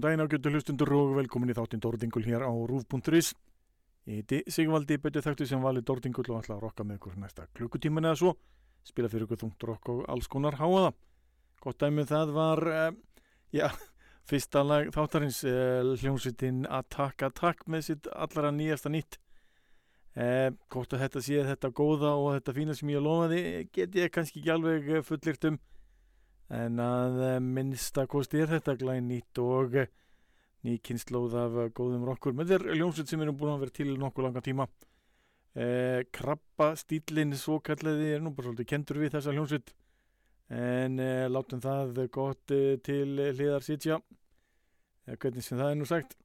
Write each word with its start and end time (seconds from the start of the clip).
Góðan 0.00 0.16
daginn 0.16 0.24
ágjötu 0.24 0.50
hlustundur 0.54 0.90
og 0.96 1.10
velkomin 1.18 1.50
í 1.52 1.54
þáttinn 1.56 1.80
Dórdingul 1.84 2.22
hér 2.24 2.40
á 2.40 2.48
rúf.is 2.48 3.34
Ég 4.08 4.22
heiti 4.22 4.38
Sigvaldi, 4.48 4.96
betur 4.96 5.20
þekktu 5.20 5.44
sem 5.44 5.60
vali 5.60 5.82
Dórdingul 5.84 6.24
og 6.24 6.38
ætla 6.38 6.54
að 6.56 6.62
rokka 6.64 6.86
með 6.88 6.96
ykkur 6.96 7.18
næsta 7.20 7.44
klukkutíman 7.52 8.08
eða 8.08 8.16
svo. 8.16 8.30
Spila 8.80 9.10
fyrir 9.12 9.26
ykkur 9.26 9.42
þungt 9.42 9.66
rokk 9.68 9.90
og 9.92 10.00
alls 10.08 10.30
konar 10.32 10.56
háaða 10.56 10.94
Gott 11.60 11.82
dæmið 11.84 12.08
það 12.14 12.32
var 12.38 12.64
uh, 12.70 12.86
já, 13.52 13.66
fyrsta 14.30 14.62
lag 14.64 14.88
þáttarins 14.96 15.42
uh, 15.44 15.92
hljómsveitin 16.00 16.64
Attack 16.64 17.26
Attack 17.28 17.68
með 17.68 17.90
sitt 17.90 18.08
allara 18.08 18.54
nýjasta 18.56 18.88
nýtt. 18.88 19.20
Uh, 20.16 20.48
Gott 20.72 20.96
að 20.96 21.04
þetta 21.04 21.26
sé 21.28 21.44
þetta 21.50 21.74
góða 21.76 22.14
og 22.16 22.38
þetta 22.38 22.56
fína 22.56 22.78
sem 22.78 22.96
ég 22.96 23.04
lofaði 23.04 23.68
get 23.68 24.00
ég 24.00 24.16
kannski 24.16 24.40
ekki 24.40 24.56
alveg 24.56 24.94
eh, 24.96 25.04
fullyrt 25.04 25.44
um 25.52 25.60
en 26.50 26.82
að 26.82 27.18
eh, 27.26 27.40
minnsta 27.40 28.06
kosti 28.10 28.42
er 28.42 28.54
þetta 28.56 28.76
glæn 28.80 29.08
nýtt 29.10 29.40
og 29.42 29.80
ný 30.66 30.76
kynnslóð 30.84 31.36
af 31.40 31.58
góðum 31.76 32.04
rokkur. 32.08 32.34
Með 32.36 32.54
þér 32.54 32.66
ljónsveit 32.76 33.10
sem 33.10 33.22
erum 33.24 33.38
búin 33.38 33.54
að 33.54 33.64
vera 33.64 33.76
til 33.78 33.92
nokkuð 33.96 34.26
langa 34.26 34.42
tíma. 34.44 34.66
Eh, 35.54 36.06
krabba 36.14 36.74
stílinn 36.78 37.34
svo 37.34 37.58
kallaði 37.64 38.14
er 38.14 38.20
nú 38.22 38.30
bara 38.34 38.50
svolítið 38.50 38.68
kendur 38.70 39.00
við 39.02 39.16
þessa 39.16 39.32
hljónsveit 39.34 39.72
en 40.50 40.98
eh, 41.02 41.26
látum 41.30 41.62
það 41.62 42.04
gott 42.14 42.54
eh, 42.54 42.76
til 42.82 43.14
hliðar 43.18 43.66
sitja. 43.66 44.00
Eða 45.06 45.22
hvernig 45.22 45.46
sem 45.46 45.58
það 45.58 45.72
er 45.72 45.80
nú 45.80 45.88
sagt. 45.88 46.16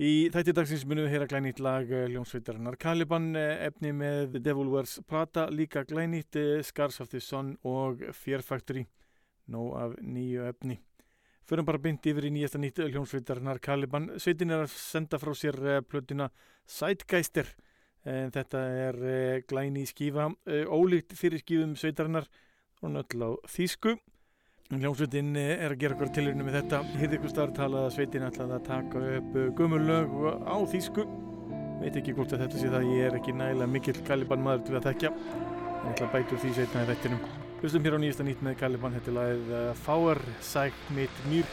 Í 0.00 0.30
þætti 0.32 0.54
dagsins 0.56 0.86
munum 0.88 1.04
við 1.04 1.12
heyra 1.12 1.28
glænýtt 1.28 1.60
lag 1.60 1.90
eh, 1.92 2.06
hljónsveitarinnar 2.08 2.78
Caliban 2.80 3.34
eh, 3.36 3.66
efni 3.66 3.92
með 3.92 4.38
Devil 4.40 4.70
Wears 4.72 4.96
Prada 5.08 5.48
líka 5.52 5.84
glænýtt 5.84 6.38
Scars 6.64 7.02
of 7.04 7.10
the 7.12 7.20
Sun 7.20 7.58
og 7.68 8.06
Fear 8.16 8.40
Factory 8.46 8.86
nóg 9.50 9.74
af 9.80 9.98
nýju 10.00 10.46
efni 10.50 10.78
Förum 11.50 11.66
bara 11.66 11.80
bynd 11.82 12.04
yfir 12.06 12.28
í 12.28 12.30
nýjasta 12.30 12.60
nýtt 12.62 12.76
hljómsveitarnar 12.84 13.58
Caliban. 13.58 14.04
Sveitin 14.22 14.52
er 14.54 14.60
að 14.62 14.74
senda 14.78 15.18
frá 15.18 15.32
sér 15.34 15.56
uh, 15.58 15.80
plötuna 15.82 16.28
Sætgæstir. 16.70 17.50
Þetta 18.06 18.60
er 18.84 18.98
uh, 19.02 19.40
glæni 19.50 19.82
skífa, 19.90 20.28
uh, 20.30 20.70
ólíkt 20.70 21.16
fyrir 21.18 21.42
skífum 21.42 21.74
sveitarinnar 21.74 22.28
og 22.86 23.00
öll 23.02 23.26
á 23.26 23.30
þýsku. 23.50 23.96
Hljómsveitin 24.70 25.34
er 25.42 25.74
að 25.74 25.82
gera 25.82 25.98
okkur 25.98 26.14
tilurinu 26.14 26.46
með 26.46 26.60
þetta. 26.60 26.84
Hirði 27.02 27.18
ykkur 27.18 27.34
starf 27.34 27.58
talað 27.58 27.88
að 27.88 27.92
sveitin 27.98 28.28
ætlaði 28.30 28.56
að 28.60 28.64
taka 28.70 29.04
upp 29.18 29.36
gömurlög 29.58 30.16
á 30.46 30.56
þýsku. 30.70 31.10
Veit 31.82 31.98
ekki 31.98 32.14
hvort 32.14 32.38
að 32.38 32.46
þetta 32.46 32.62
sé 32.62 32.70
það, 32.70 32.90
ég 32.94 33.10
er 33.10 33.18
ekki 33.18 33.34
nægilega 33.34 33.74
mikill 33.74 33.98
Caliban 34.06 34.46
maður 34.46 34.68
til 34.70 34.78
að 34.78 34.90
þekkja. 34.92 35.14
Ég 35.18 35.92
ætla 35.96 36.12
að 36.12 36.14
bæta 36.14 36.36
úr 36.38 36.44
því 36.46 36.56
setna 36.62 36.86
í 36.86 36.92
þettinum. 36.94 37.39
Hlustum 37.60 37.84
hér 37.84 37.92
á 37.92 38.00
nýjasta 38.00 38.24
nýtt 38.24 38.40
með 38.40 38.54
Caliban, 38.56 38.94
þetta 38.96 39.10
er 39.10 39.14
lagið 39.18 39.48
uh, 39.52 39.64
Fáar 39.84 40.20
Sæk 40.40 40.78
mitt 40.96 41.18
mýr. 41.28 41.50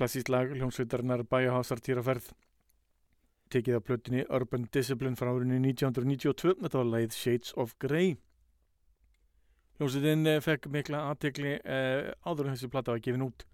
Klassíst 0.00 0.30
lag 0.32 0.48
hljómsveitarnar 0.54 1.26
Bæjahásar 1.28 1.82
týraferð 1.84 2.30
tekið 3.52 3.76
á 3.76 3.80
plötunni 3.84 4.22
Urban 4.32 4.64
Discipline 4.72 5.18
frá 5.20 5.28
árinu 5.28 5.58
1992 5.60 6.56
þetta 6.62 6.80
var 6.80 6.88
lagið 6.88 7.18
Shades 7.18 7.52
of 7.60 7.76
Grey. 7.84 8.14
Hljómsveitin 9.76 10.24
eh, 10.24 10.40
fekk 10.40 10.70
mikla 10.72 11.04
aðtekli 11.10 11.58
eh, 11.60 12.14
áður 12.24 12.48
en 12.48 12.56
þessi 12.56 12.72
plata 12.72 12.96
var 12.96 13.04
gefin 13.04 13.26
út. 13.28 13.44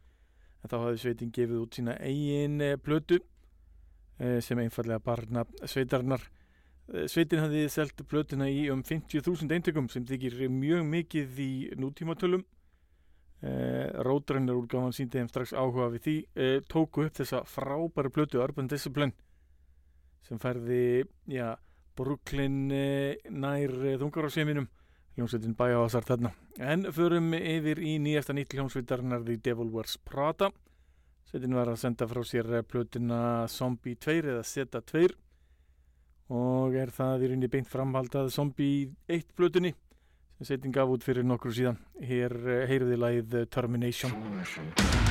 En 0.62 0.70
þá 0.70 0.78
hafði 0.84 1.02
sveitin 1.02 1.34
gefið 1.34 1.64
út 1.64 1.80
sína 1.80 1.98
eigin 1.98 2.62
eh, 2.62 2.78
plötu 2.78 3.18
eh, 3.18 4.38
sem 4.38 4.62
einfallega 4.62 5.02
barna 5.02 5.42
sveitarnar 5.66 6.22
Eh, 6.86 7.08
sveitin 7.10 7.42
hafði 7.42 7.64
selt 7.72 7.98
plötuna 8.06 8.46
í 8.46 8.68
um 8.70 8.84
50.000 8.86 9.50
eintökum 9.56 9.88
sem 9.90 10.04
þykir 10.06 10.44
mjög 10.54 10.84
mikið 10.86 11.40
í 11.42 11.52
nútímatölum 11.82 12.44
eh, 13.42 13.90
Rótrennar 14.06 14.56
úrgáfan 14.56 14.94
síndi 14.96 15.20
þeim 15.20 15.30
strax 15.30 15.52
áhuga 15.56 15.90
við 15.94 16.06
því 16.06 16.16
eh, 16.34 16.58
tóku 16.68 17.06
upp 17.06 17.18
þessa 17.18 17.42
frábæru 17.48 18.12
plötu 18.14 18.42
Urban 18.42 18.70
Discipline 18.70 19.14
sem 20.26 20.40
færði 20.42 21.04
já, 21.30 21.54
Brooklyn 21.96 22.70
eh, 22.74 23.18
nær 23.30 23.74
þungar 24.00 24.28
á 24.28 24.30
seminum 24.34 24.68
hljómsveitin 25.16 25.54
bæjáðasar 25.56 26.04
þarna. 26.04 26.30
En 26.60 26.84
förum 26.92 27.30
yfir 27.38 27.80
í 27.80 27.94
nýjasta 28.04 28.34
nýtt 28.36 28.52
hljómsveitarnar 28.52 29.22
The 29.24 29.38
Devil 29.40 29.70
Wears 29.72 29.96
Prada. 30.04 30.50
Sveitin 31.30 31.56
var 31.56 31.70
að 31.72 31.80
senda 31.80 32.08
frá 32.10 32.20
sér 32.26 32.50
plötuna 32.68 33.20
Zombie 33.48 33.96
2 33.96 34.18
eða 34.34 34.44
Zeta 34.44 34.82
2 34.84 35.08
og 36.36 36.74
er 36.74 36.90
það 36.90 37.22
í 37.22 37.28
rauninni 37.30 37.50
beint 37.50 37.68
framhaldað 37.70 38.32
Zombie 38.34 38.90
1 39.06 39.34
plötunni 39.38 39.72
sem 40.36 40.50
sveitin 40.50 40.74
gaf 40.74 40.92
út 40.92 41.04
fyrir 41.06 41.24
nokkru 41.24 41.54
síðan. 41.56 41.80
Hér 42.04 42.36
eh, 42.44 42.64
heyriði 42.68 43.00
lagið 43.00 43.40
eh, 43.40 43.50
Termination 43.52 45.05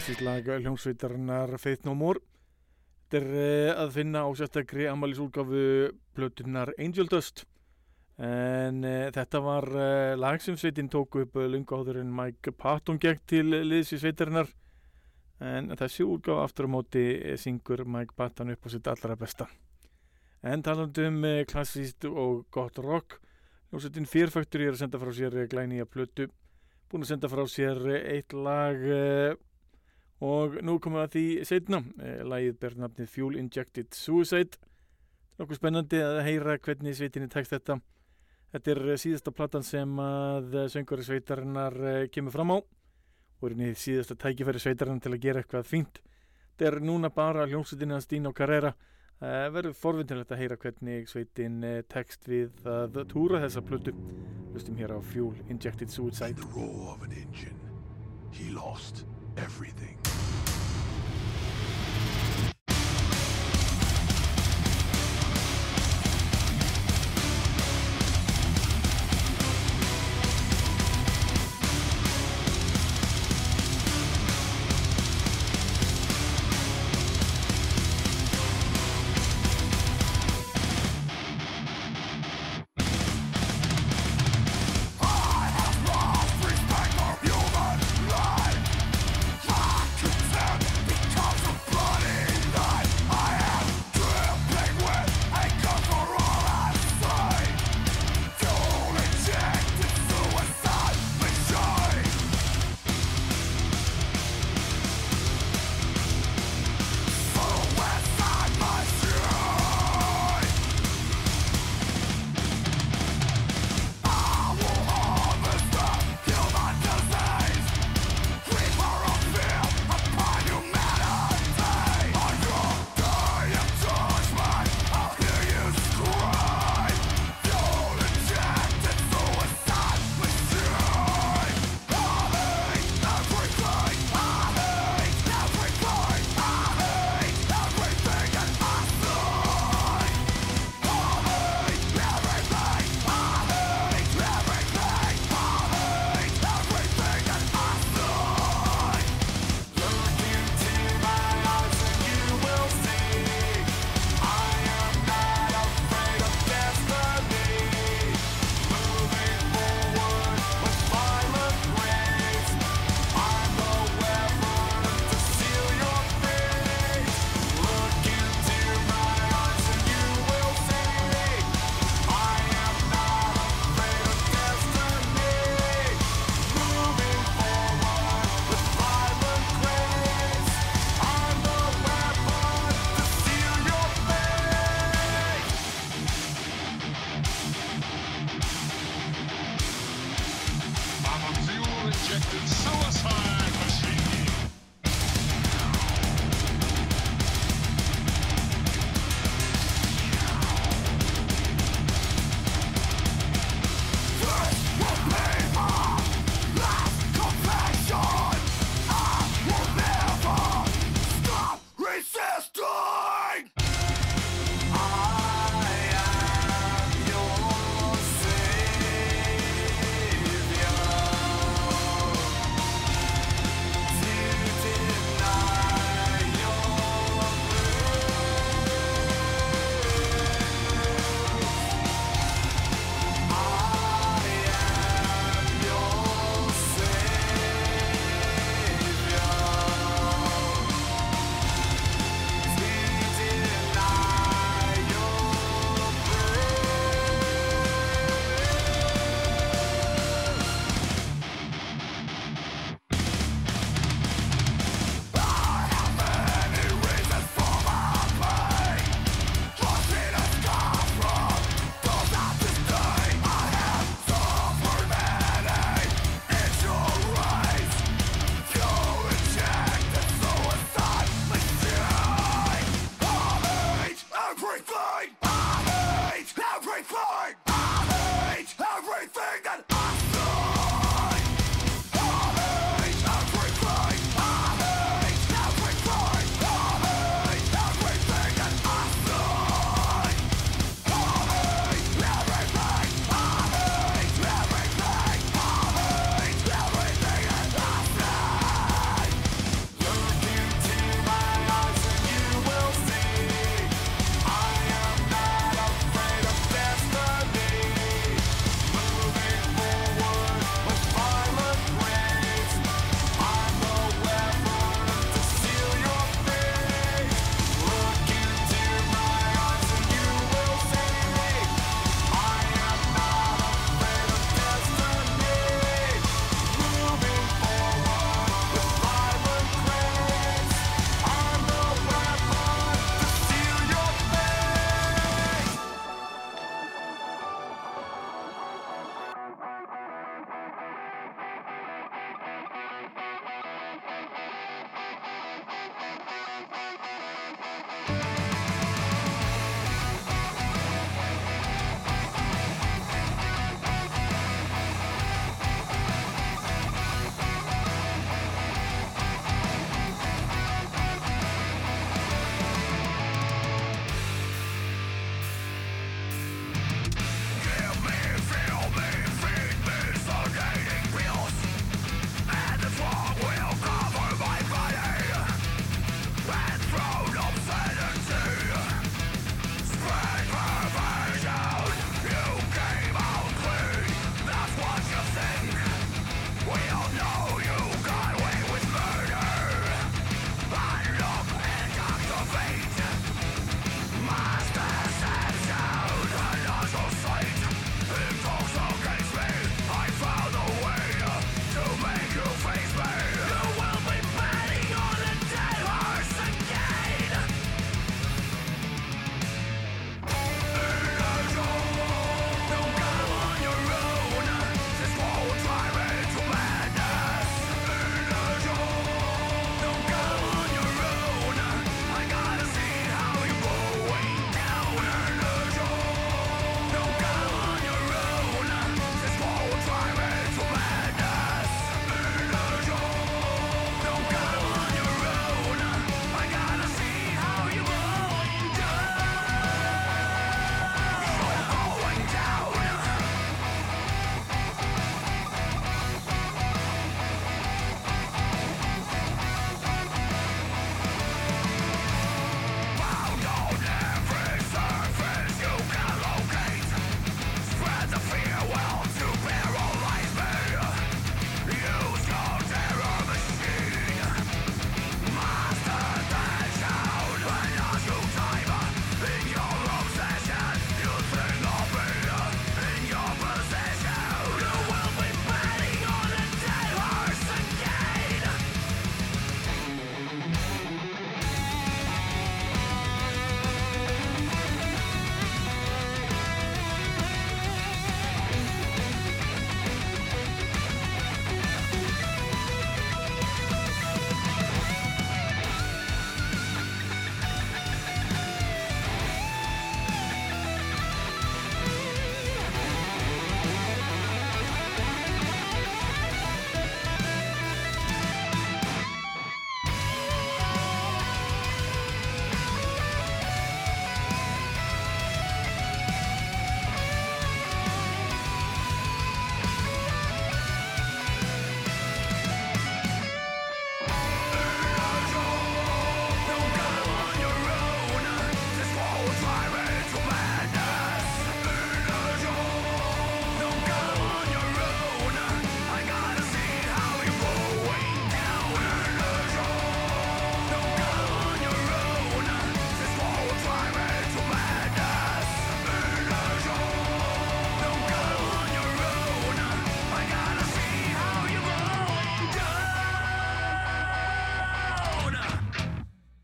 klassísk 0.00 0.22
lag 0.24 0.46
hljómsveitarinnar 0.48 1.50
Faith 1.60 1.84
No 1.84 1.92
More. 1.92 2.22
Þetta 3.12 3.18
er 3.18 3.34
uh, 3.36 3.80
að 3.82 3.90
finna 3.98 4.22
á 4.24 4.28
sérstakri 4.32 4.86
ammælisúlgafu 4.88 5.64
plötunar 6.16 6.70
Angel 6.80 7.10
Dust. 7.10 7.42
En 8.16 8.78
uh, 8.80 9.10
þetta 9.12 9.42
var 9.44 9.66
uh, 9.68 10.14
lag 10.16 10.40
sem 10.40 10.56
sveitin 10.56 10.88
tók 10.88 11.18
upp 11.20 11.36
lunga 11.36 11.76
áður 11.76 11.98
en 12.00 12.14
Mike 12.16 12.54
Patton 12.56 12.96
gekk 13.02 13.20
til 13.28 13.50
liðs 13.50 13.92
í 13.92 13.98
sveitarinnar. 14.00 14.48
En 15.44 15.68
þessi 15.82 16.06
úlgafu 16.06 16.46
aftur 16.46 16.70
á 16.72 16.74
móti 16.78 17.04
syngur 17.42 17.84
Mike 17.84 18.16
Patton 18.16 18.54
upp 18.56 18.64
á 18.64 18.68
sitt 18.72 18.88
allra 18.88 19.18
besta. 19.20 19.50
En 20.40 20.64
talandum 20.64 21.20
um 21.20 21.44
klassíst 21.50 22.08
og 22.08 22.46
gott 22.48 22.80
rock. 22.80 23.18
Hljómsveitin 23.68 24.08
Fear 24.08 24.32
er 24.32 24.72
að 24.72 24.80
senda 24.80 25.04
frá 25.04 25.12
sér 25.12 25.38
glæni 25.44 25.84
að 25.84 25.92
plötu 25.92 26.30
búin 26.88 27.04
að 27.04 27.12
senda 27.12 27.28
frá 27.28 27.44
sér 27.52 27.84
eitt 28.00 28.32
lag 28.32 28.88
og 30.20 30.58
nú 30.64 30.76
komum 30.82 31.00
við 31.00 31.06
að 31.06 31.14
því 31.14 31.22
setna 31.48 31.80
uh, 31.80 32.18
lagið 32.28 32.58
ber 32.60 32.76
nafnið 32.82 33.08
Fuel 33.14 33.38
Injected 33.40 33.96
Suicide. 33.96 34.60
Nokkuð 35.40 35.60
spennandi 35.60 36.02
að 36.04 36.20
heyra 36.26 36.58
hvernig 36.60 36.98
sveitinni 36.98 37.30
tekst 37.32 37.54
þetta. 37.54 37.78
Þetta 38.50 38.74
er 38.74 39.00
síðasta 39.00 39.32
platan 39.32 39.64
sem 39.64 40.02
að 40.04 40.58
söngari 40.74 41.06
sveitarinnar 41.06 41.80
uh, 41.80 42.04
kemur 42.12 42.34
fram 42.34 42.52
á. 42.52 42.58
Og 43.40 43.48
er 43.48 43.56
niður 43.56 43.80
síðasta 43.80 44.18
tækifæri 44.20 44.60
sveitarinnar 44.60 45.00
til 45.00 45.14
að 45.14 45.22
gera 45.24 45.40
eitthvað 45.40 45.68
fínt. 45.70 46.02
Þetta 46.52 46.68
er 46.68 46.82
núna 46.84 47.08
bara 47.14 47.48
hljómsveitinni 47.48 47.96
að 47.96 48.04
Stín 48.04 48.28
og 48.28 48.36
Carrera 48.36 48.74
verður 49.20 49.74
forvindilegt 49.76 50.30
að 50.32 50.40
heyra 50.40 50.56
hvernig 50.56 51.08
sveitin 51.08 51.58
tekst 51.92 52.24
við 52.28 52.64
að 52.64 53.02
túra 53.10 53.42
þessa 53.42 53.60
plötu. 53.64 53.92
Hlustum 54.54 54.80
hér 54.80 54.96
á 54.96 54.98
Fuel 55.12 55.36
Injected 55.52 55.92
Suicide. 55.92 56.40
He 58.32 58.50
lost 58.50 59.04
everything. 59.36 59.99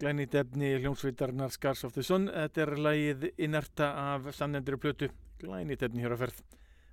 Glænýtt 0.07 0.35
efni 0.39 0.69
hljómsveitarnar 0.79 1.51
Scars 1.51 1.83
of 1.85 1.95
the 1.97 2.03
Sun. 2.03 2.29
Þetta 2.31 2.61
er 2.63 2.71
lagið 2.79 3.25
Inerta 3.43 3.89
af 4.15 4.29
samnefndri 4.37 4.79
plötu. 4.79 5.09
Glænýtt 5.41 5.83
efni 5.83 6.05
hér 6.05 6.15
á 6.15 6.19
ferð. 6.21 6.37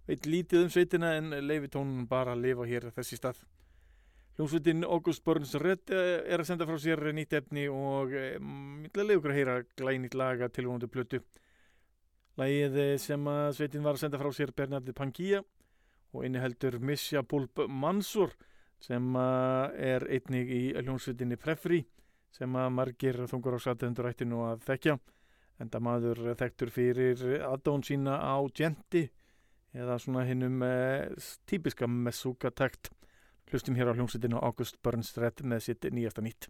Veit 0.07 0.25
lítið 0.25 0.63
um 0.65 0.71
sveitina 0.73 1.11
en 1.19 1.29
leifi 1.45 1.69
tónun 1.75 2.07
bara 2.09 2.33
að 2.33 2.41
lifa 2.47 2.65
hér 2.65 2.89
þessi 2.95 3.19
stað. 3.19 3.43
Hljómsveitin 4.33 4.81
August 4.87 5.23
Burns 5.23 5.53
Red 5.61 5.93
eh, 5.93 6.25
er 6.25 6.41
að 6.41 6.49
senda 6.49 6.65
frá 6.65 6.79
sér 6.81 7.05
nýtt 7.13 7.37
efni 7.37 7.67
og 7.69 8.17
millega 8.41 9.05
leiði 9.05 9.21
okkur 9.21 9.35
að 9.35 9.37
heyra 9.37 9.57
glænýtt 9.77 10.17
laga 10.17 10.49
tilvonandi 10.49 10.89
plötu. 10.89 11.21
Lagið 12.41 12.81
eh, 12.81 12.97
sem 12.97 13.29
að 13.29 13.53
sveitin 13.59 13.85
var 13.85 13.93
að 13.93 14.07
senda 14.07 14.23
frá 14.23 14.33
sér 14.33 14.57
Bernardi 14.57 14.97
Pangía 14.97 15.43
og 16.13 16.25
inniheldur 16.25 16.81
Misja 16.81 17.21
Bulb 17.21 17.67
Mansur 17.69 18.33
sem 18.81 19.13
að 19.15 19.81
er 19.93 20.09
einnig 20.09 20.49
í 20.49 20.63
hljómsveitinni 20.81 21.37
Prefri 21.37 21.85
sem 22.33 22.55
að 22.57 22.71
margir 22.73 23.19
þungur 23.29 23.57
á 23.57 23.65
satendur 23.65 24.09
ættinu 24.09 24.41
að 24.47 24.63
þekkja. 24.67 24.97
Enda 25.61 25.79
maður 25.83 26.33
þekktur 26.39 26.71
fyrir 26.73 27.21
aðdón 27.45 27.85
sína 27.85 28.17
á 28.17 28.41
Genti 28.57 29.05
eða 29.73 29.99
svona 30.01 30.25
hinnum 30.27 30.61
eh, 30.65 31.13
típiska 31.49 31.87
messúka 31.89 32.51
takt 32.53 32.91
hlustum 33.51 33.77
hér 33.77 33.93
á 33.93 33.95
hljómsveitinu 33.97 34.41
August 34.41 34.81
Burns 34.85 35.13
Red 35.17 35.45
með 35.45 35.65
sitt 35.67 35.87
nýjasta 35.93 36.25
nýtt 36.25 36.49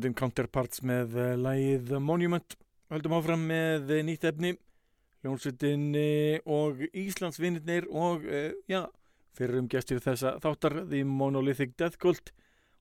Hljómsveitin 0.00 0.16
Counterparts 0.16 0.80
með 0.80 1.16
uh, 1.18 1.34
lagið 1.36 1.90
Monument. 2.00 2.54
Höldum 2.88 3.18
áfram 3.18 3.42
með 3.44 3.90
uh, 3.92 3.98
nýtt 4.00 4.22
efni 4.24 4.54
Hljómsveitin 5.20 5.82
uh, 5.92 6.38
og 6.48 6.80
Íslandsvinnir 6.96 7.84
og 7.92 8.24
já, 8.64 8.86
fyrir 9.36 9.60
um 9.60 9.68
gestir 9.68 10.00
þessa 10.00 10.38
þáttar 10.40 10.86
The 10.86 11.04
Monolithic 11.04 11.76
Death 11.76 12.00
Cult 12.00 12.32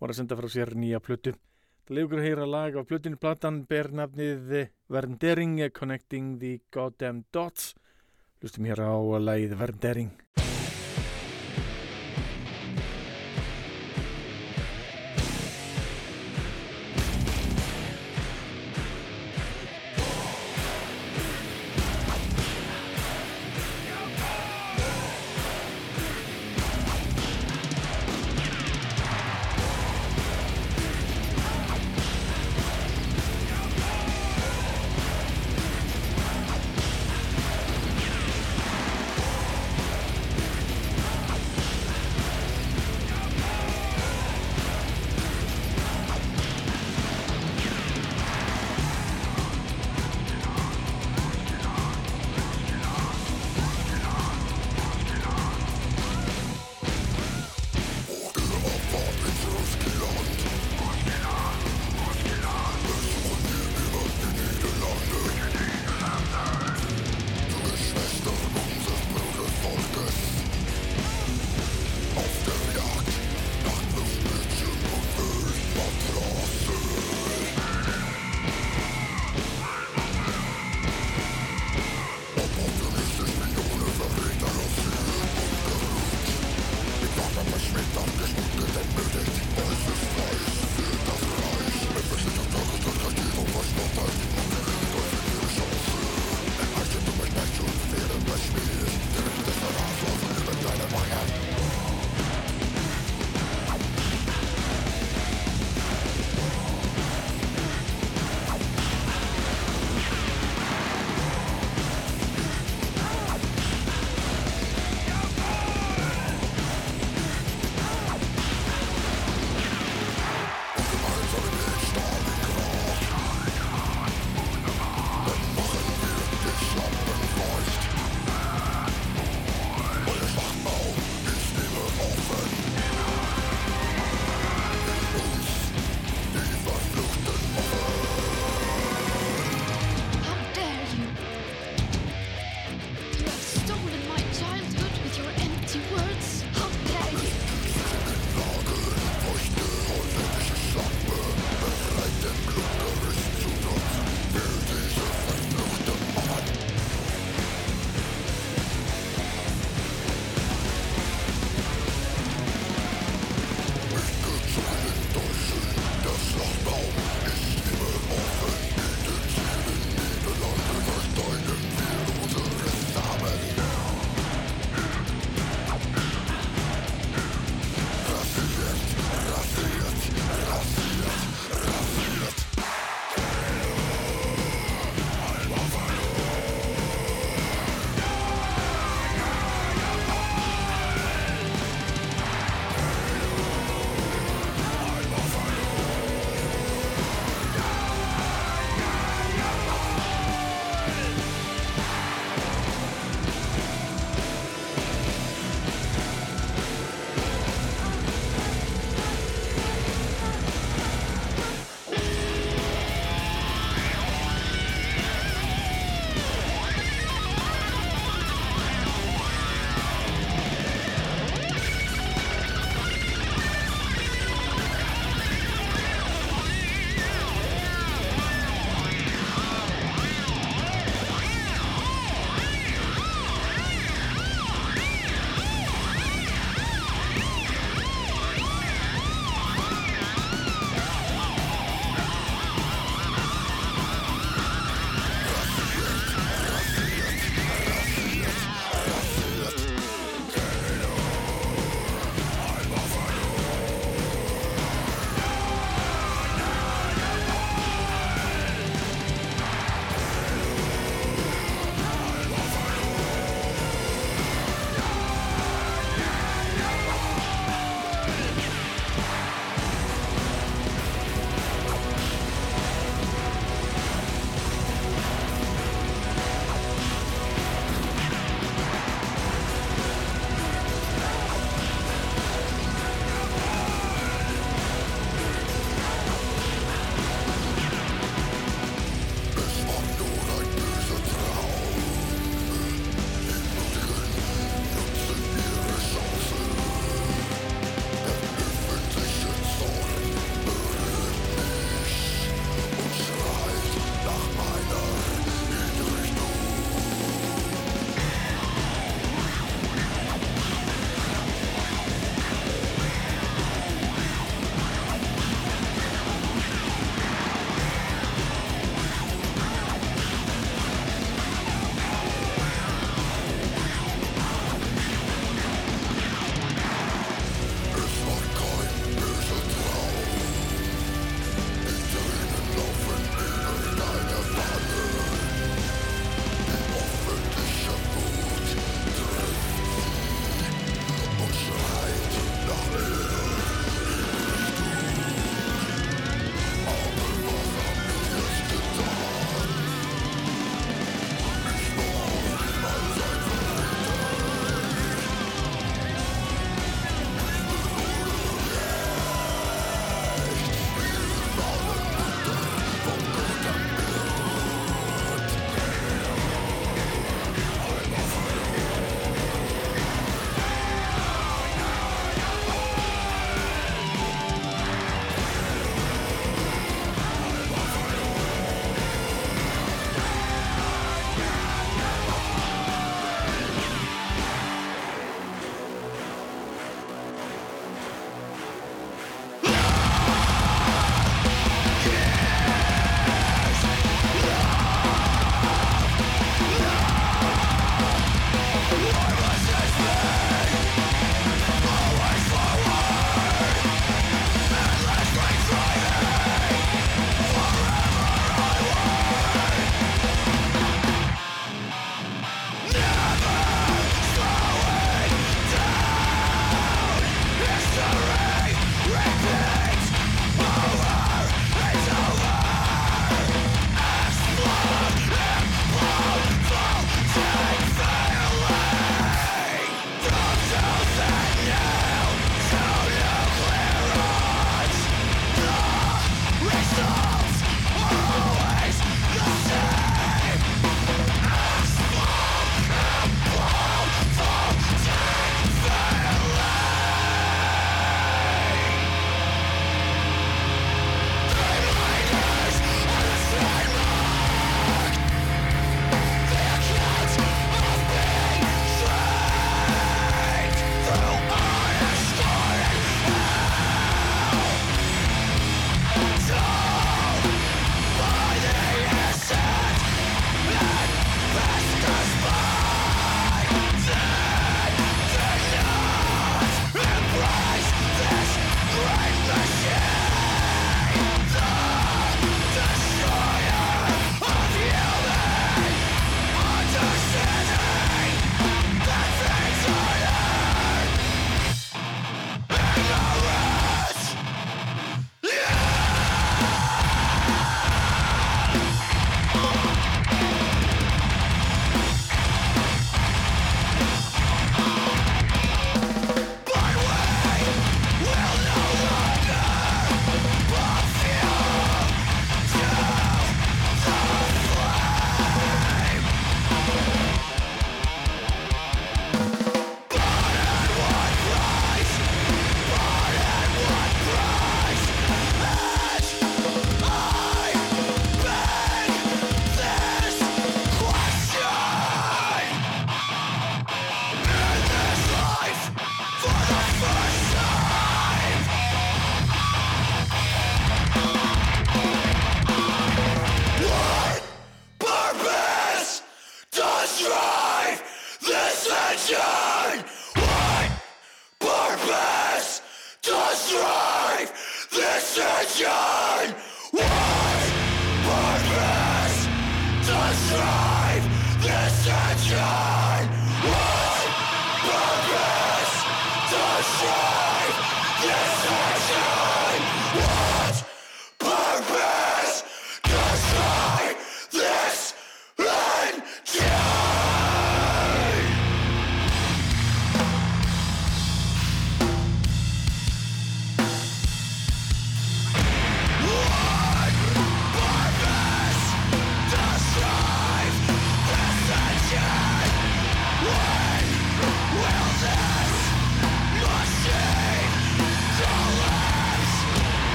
var 0.00 0.14
að 0.14 0.22
senda 0.22 0.40
frá 0.40 0.48
sér 0.48 0.72
nýja 0.72 1.02
plötu. 1.04 1.36
Það 1.84 1.98
leiður 1.98 2.22
að 2.22 2.28
heyra 2.30 2.48
lag 2.48 2.80
af 2.80 2.88
plötinu 2.88 3.20
platan 3.20 3.66
ber 3.68 3.92
nafnið 3.92 4.56
Verndering 4.88 5.66
Connecting 5.76 6.38
the 6.40 6.62
Goddamn 6.72 7.26
Dots. 7.28 7.74
Hlustum 8.40 8.72
hér 8.72 8.86
á 8.88 8.96
lagið 9.20 9.58
Verndering 9.60 10.41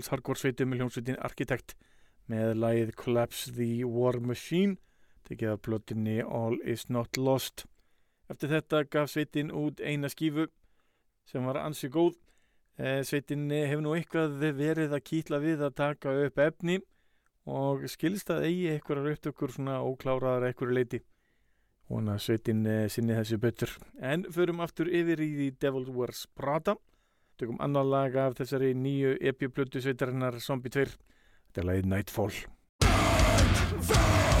uppáhalds 0.00 0.14
hardcore 0.14 0.40
sveitum 0.40 0.70
með 0.70 0.80
hljómsveitin 0.80 1.18
Architect 1.20 1.74
með 2.30 2.54
lagið 2.56 2.92
Collapse 2.96 3.52
the 3.52 3.84
War 3.84 4.16
Machine 4.20 4.78
tekið 5.28 5.52
af 5.52 5.60
plötinni 5.60 6.22
All 6.24 6.56
is 6.64 6.88
not 6.88 7.18
lost. 7.18 7.66
Eftir 8.30 8.48
þetta 8.48 8.84
gaf 8.88 9.10
sveitin 9.10 9.52
út 9.52 9.80
eina 9.80 10.08
skífu 10.08 10.46
sem 11.28 11.44
var 11.44 11.60
ansi 11.60 11.90
góð. 11.92 12.16
Eh, 12.78 13.02
Sveitin 13.04 13.50
hefur 13.50 13.82
nú 13.84 13.92
eitthvað 13.92 14.40
verið 14.56 14.94
að 14.96 15.04
kýtla 15.04 15.40
við 15.42 15.60
að 15.66 15.76
taka 15.76 16.14
upp 16.24 16.38
efni 16.38 16.80
og 17.44 17.84
skilst 17.90 18.30
að 18.32 18.46
eigi 18.48 18.70
einhverjar 18.72 19.12
upptökur 19.12 19.52
svona 19.52 19.82
ókláraðar 19.84 20.48
einhverju 20.48 20.76
leiti 20.78 21.02
og 21.90 22.06
að 22.08 22.22
sveitin 22.24 22.64
eh, 22.66 22.86
sinni 22.88 23.18
þessu 23.18 23.36
betur. 23.42 23.76
En 24.00 24.24
förum 24.32 24.62
aftur 24.64 24.88
yfir 24.88 25.20
í 25.20 25.50
Devil 25.60 25.90
Wears 25.92 26.24
Prada 26.32 26.78
tökum 27.40 27.60
annar 27.64 27.86
lag 27.88 28.16
af 28.20 28.36
þessari 28.40 28.74
nýju 28.76 29.16
epiplötu 29.32 29.80
sveitarinnar 29.80 30.36
Zombie 30.44 30.72
2 30.76 30.84
þetta 30.90 31.64
er 31.64 31.70
lagið 31.70 31.90
Nightfall. 31.94 32.44
Perfection 32.84 34.39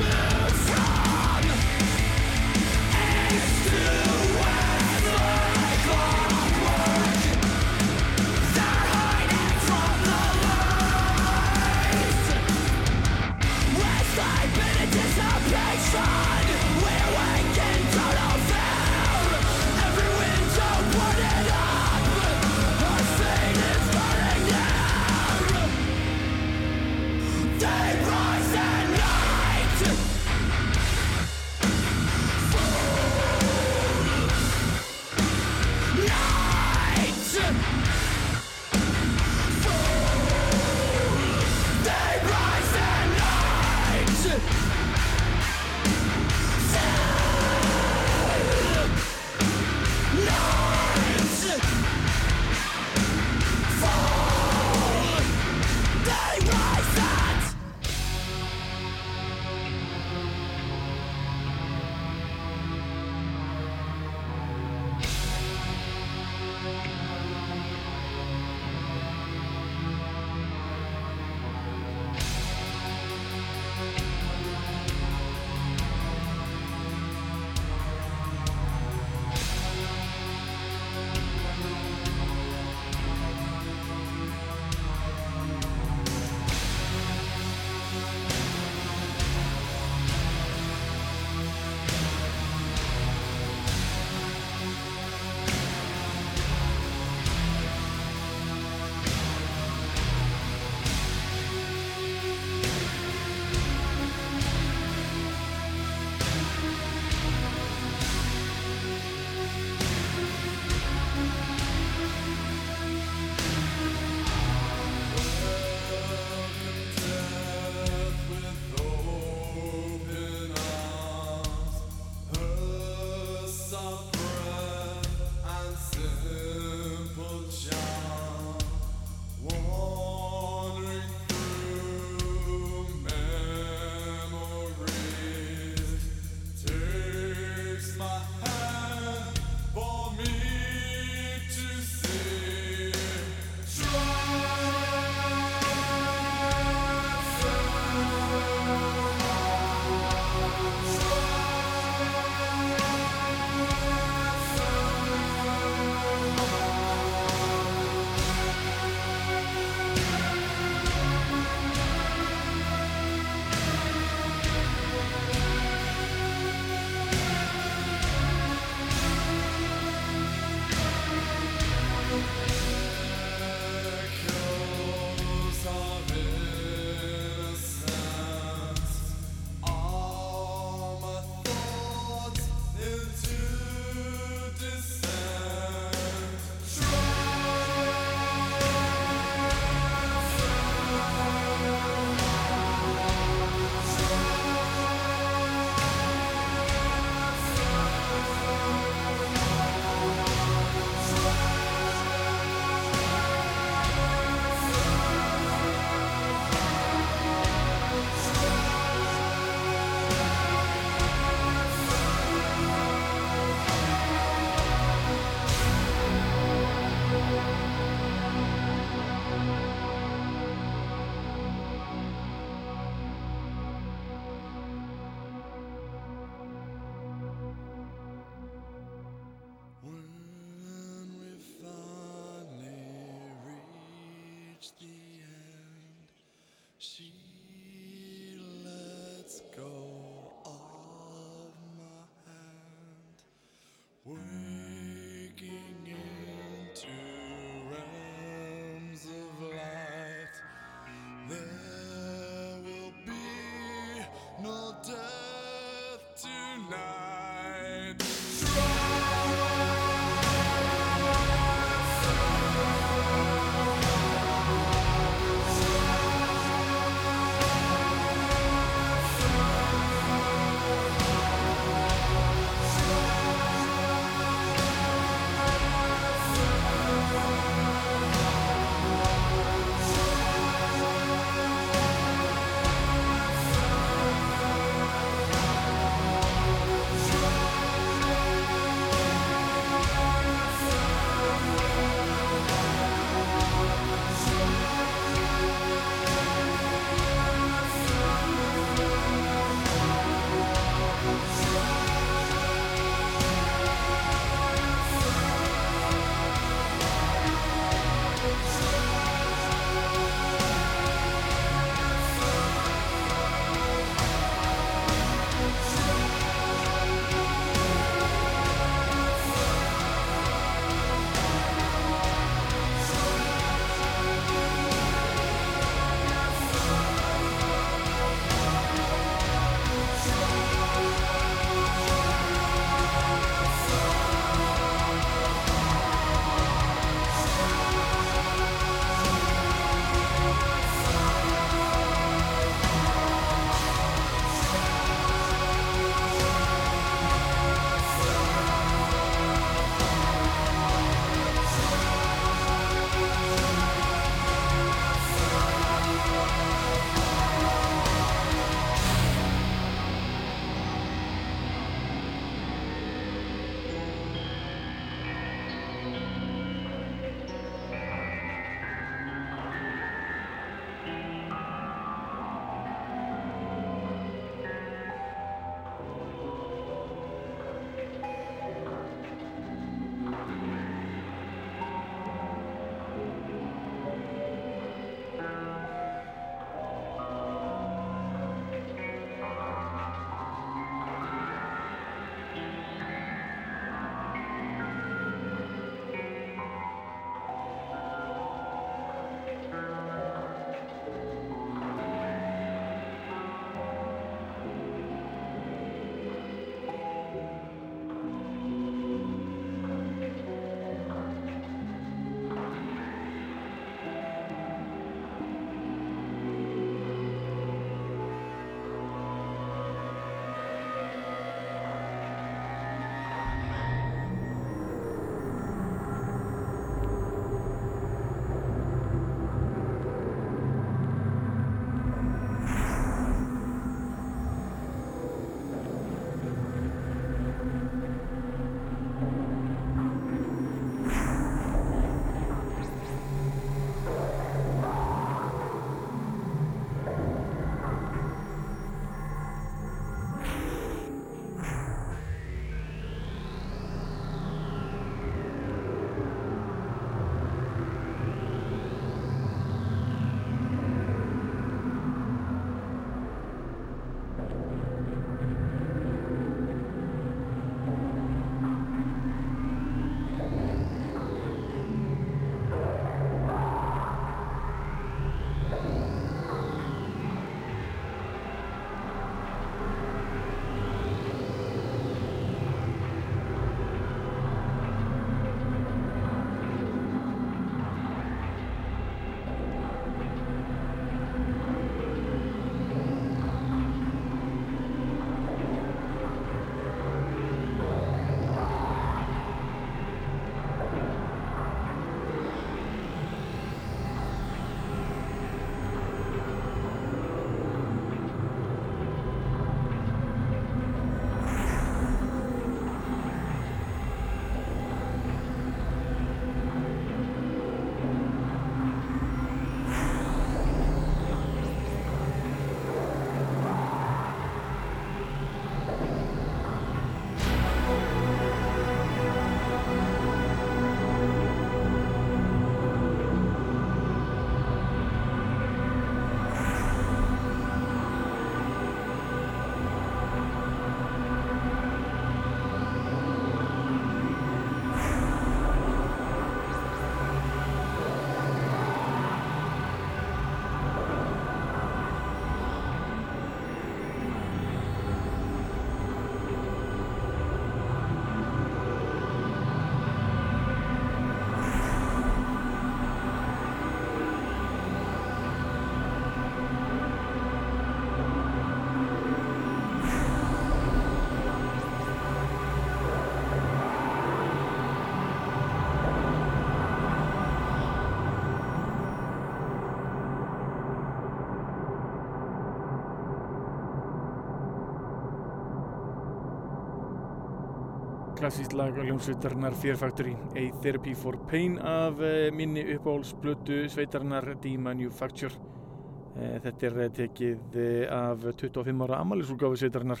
klassíst 588.24 588.54
lag 588.56 588.78
ljónsveitarnar 588.80 589.52
Fear 589.60 589.76
Factory 589.76 590.14
A 590.40 590.44
Therapy 590.62 590.94
for 590.96 591.18
Pain 591.28 591.58
af 591.60 591.98
uh, 592.00 592.30
minni 592.32 592.62
uppáhaldsblötu 592.72 593.66
sveitarnar 593.68 594.30
D-Manufacture 594.40 595.34
uh, 595.36 596.38
þetta 596.40 596.66
er 596.70 596.78
eh, 596.86 596.92
tekið 596.96 597.58
af 597.92 598.24
25 598.24 598.80
ára 598.86 599.02
amalisúgáfi 599.04 599.60
sveitarnar 599.60 600.00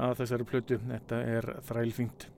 af 0.00 0.16
þessari 0.22 0.46
plötu. 0.48 0.78
Þetta 0.88 1.20
er 1.36 1.48
þrælfínt. 1.68 2.30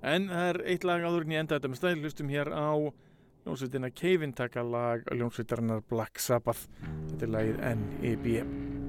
En 0.00 0.30
það 0.32 0.48
er 0.54 0.60
eitt 0.72 0.86
lag 0.88 1.04
áður 1.04 1.26
en 1.26 1.34
ég 1.36 1.44
enda 1.44 1.58
þetta 1.58 1.72
með 1.74 1.82
stæl. 1.82 1.96
Hlustum 1.98 2.32
hér 2.32 2.48
á 2.56 2.72
ljónsveitina 3.44 3.92
Keivin 3.92 4.32
taka 4.32 4.64
lag 4.64 5.04
ljónsveitarnar 5.12 5.84
Black 5.92 6.16
Sabbath. 6.16 6.64
Þetta 7.10 7.28
er 7.28 7.36
lagið 7.36 7.60
N.E.B. 7.74 8.81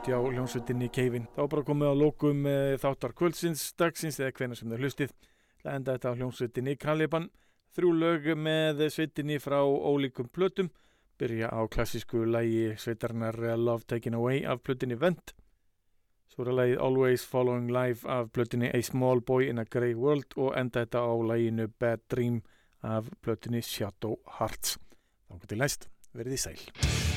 Þorgótt 0.00 0.14
já, 0.16 0.32
hljónsveitinni 0.32 0.86
Keivin. 0.88 1.26
Það 1.34 1.42
var 1.42 1.48
bara 1.52 1.64
komið 1.68 1.88
á 1.92 1.94
lókum 2.00 2.46
e, 2.48 2.52
þáttar 2.80 3.12
kvöldsins, 3.12 3.64
dagsins 3.76 4.16
eða 4.16 4.32
hvenær 4.38 4.56
sem 4.56 4.70
það 4.72 4.80
hlustið. 4.80 5.10
Það 5.60 5.74
enda 5.76 5.96
þetta 5.96 6.08
á 6.08 6.16
hljónsveitinni 6.16 6.74
Caliban. 6.80 7.26
Þrjú 7.76 7.90
lög 7.98 8.28
með 8.40 8.80
sveitinni 8.94 9.36
frá 9.44 9.58
ólíkum 9.60 10.30
plötum. 10.32 10.70
Byrja 11.20 11.52
á 11.52 11.60
klassísku 11.68 12.24
lægi 12.24 12.78
sveitarnar 12.80 13.36
Love 13.60 13.84
Taken 13.92 14.16
Away 14.16 14.40
af 14.48 14.64
plötinni 14.64 14.96
Vent. 14.96 15.34
Svo 16.32 16.48
er 16.48 16.54
lagið 16.56 16.80
Always 16.80 17.28
Following 17.28 17.68
Life 17.68 18.08
af 18.08 18.32
plötinni 18.32 18.72
A 18.72 18.80
Small 18.80 19.20
Boy 19.20 19.52
in 19.52 19.60
a 19.60 19.68
Grey 19.68 19.92
World 19.92 20.32
og 20.40 20.56
enda 20.56 20.86
þetta 20.86 21.04
á 21.04 21.12
laginu 21.12 21.68
Bad 21.76 22.08
Dream 22.08 22.40
af 22.80 23.12
plötinni 23.20 23.60
Shadow 23.60 24.16
Hearts. 24.40 24.78
Þá 25.28 25.44
til 25.44 25.60
næst, 25.60 25.90
verið 26.16 26.40
í 26.40 26.44
sæl. 26.48 27.09